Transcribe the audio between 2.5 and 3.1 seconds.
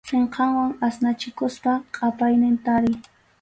tariy.